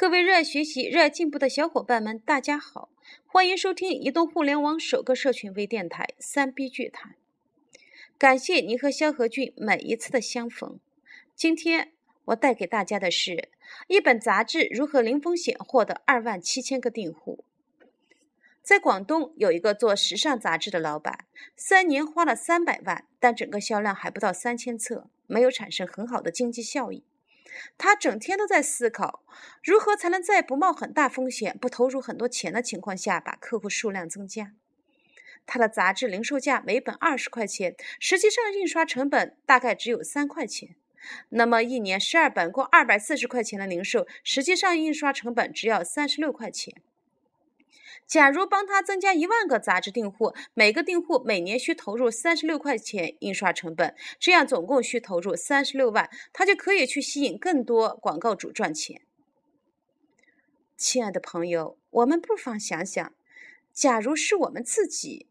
[0.00, 2.88] 各位热爱学习、热爱进步的小伙伴们，大家好，
[3.26, 7.12] 欢迎收听移动互联网首个社群微电台《三 B 剧谈》。
[8.16, 10.80] 感谢您和萧何俊每一次的相逢。
[11.36, 11.92] 今天
[12.24, 13.50] 我带给大家的是
[13.88, 17.44] 一本杂志如何零风险获得二万七千个订户。
[18.62, 27.04] 在广东有一个做时尚杂志的老板，三年花了三百万，但整个销量还不到三千册，没有产生很好的经济效益。
[27.76, 29.24] 他整天都在思考，
[29.62, 34.52] 如何才能在不冒很大风险、不投入很多钱的情况下，把客户数量增加。
[35.46, 40.76] 他的杂志零售价每本二十块钱，实际上印刷成本大概只有三块钱。
[41.30, 46.74] 那么一年十二本，共二百四十块钱的零售，实际上印刷成本只要三十六块钱。
[48.06, 59.02] 假如帮他增加一万个杂志订户，每个订户每年需投入三十六块钱印刷成本，这样总共需投入三十六万，他就可以去吸引更多广告主赚钱。
[60.76, 63.14] 亲爱的朋友，我们不妨想想，
[63.72, 65.26] 假如是我们自己，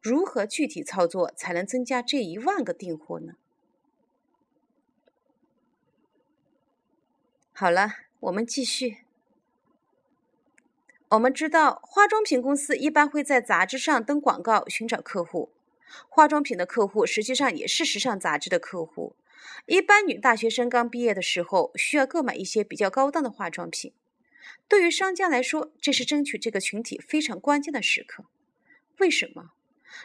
[0.00, 3.34] 如何具体操作才能增加这一万个订户呢？
[7.52, 8.98] 好了，我们继续。
[11.12, 15.50] 我们知道，化妆品公司一般会在杂志上登广告寻找客户。
[16.08, 19.14] 化妆品的客户实际上也是时尚杂志的客户。
[19.66, 23.92] 一般女大学生刚毕业的时候，需要购买一些比较高档的化妆品。
[24.66, 28.24] 对于商家来说，这是争取这个群体非常关键的时刻。
[28.96, 29.50] 为什么？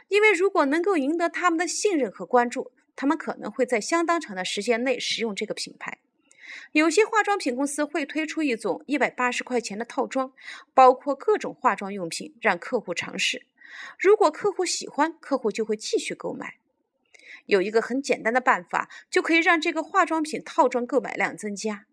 [0.10, 6.00] 因为如果能够赢得他们的信任和关注，他们可能会在相当长的时间内使用这个品牌。
[6.72, 10.34] 有些化妆品公司会推出一种一百八十块钱的套装，
[10.74, 13.46] 包括各种化妆用品，让客户尝试。
[14.00, 16.56] 如果客户喜欢，客户就会继续购买。
[17.46, 21.86] 有一个很简单的办法，就可以让这个化妆品套装购买量增加。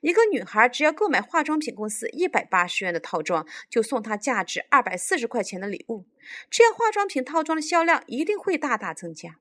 [0.00, 6.04] 一个女孩只要购买化妆品公司一百八十元的套装，就送她价值二百四十块钱的礼物，
[6.50, 9.38] 这样化妆品套装的销量一定会大大增加。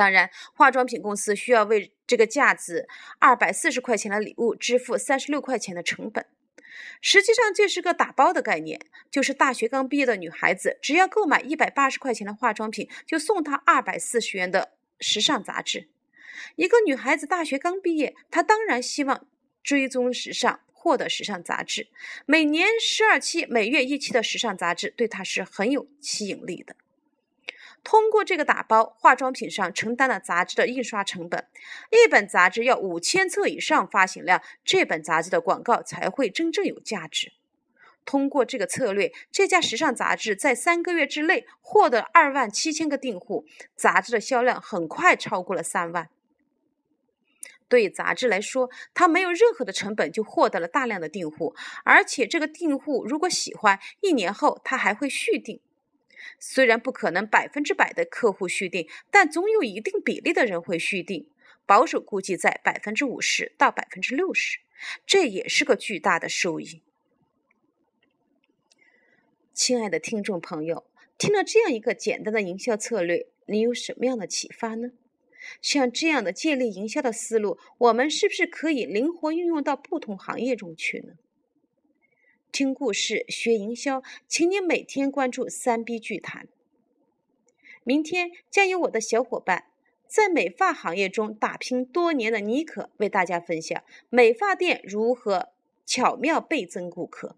[0.00, 2.88] 当然，化妆品公司需要为这个价值
[3.18, 6.24] 二百四十块钱的礼物支付三十六块钱的成本。
[7.02, 8.80] 实际上，这是个打包的概念，
[9.10, 15.90] 就是大学刚毕业的女孩子，只要购买一百八十块钱的化妆品，就送她二百四十元的时尚杂志。
[16.56, 19.26] 一个女孩子大学刚毕业，她当然希望
[19.62, 21.88] 追踪时尚，获得时尚杂志。
[22.24, 26.74] 每年十二期、每月一期的时尚杂志，对她是很有吸引力的。
[27.82, 31.46] 通过这个打包，化妆品上承担了杂志的印刷成本。
[31.90, 37.32] 一本杂志要五千册以上发行量，这本杂志的广告才会真正有价值。
[38.04, 43.44] 通过这个策略，这家时尚杂志在三个月之内获得二万七千个订户，
[43.76, 46.08] 杂志的销量很快超过了三万。
[47.68, 51.54] 对杂志来说，它没有任何的成本就获得了大量的订户，
[51.84, 55.60] 而且这个订户如果喜欢，一年后他还会续订。
[56.38, 61.28] 虽然不可能百分之百的客户续订，但总有一定比例的人会续订，
[61.66, 64.58] 保守估计在百分之五十到百分之六十，
[65.06, 66.82] 这也是个巨大的收益。
[69.52, 70.86] 亲爱的听众朋友，
[71.18, 74.92] 听了这样一个简单的营销策略，你有什么样的启发呢？
[75.62, 81.14] 像这样的建立营销的思路，我们是不是可以灵活运用到不同行业中去呢？
[82.52, 86.48] 听故事学营销，请你每天关注三 B 剧谈。
[87.84, 89.66] 明天将由我的小伙伴，
[90.06, 95.50] 在美发行业中打拼多年的妮可为大家分享美发店如何
[95.86, 97.36] 巧妙倍增顾客。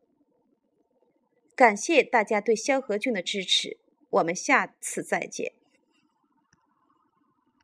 [1.55, 3.77] 感谢大家对萧何俊的支持，
[4.11, 5.53] 我们下次再见。